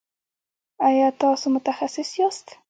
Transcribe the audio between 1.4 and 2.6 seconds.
متخصص یاست؟